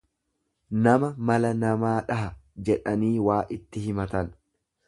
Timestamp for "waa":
3.29-3.41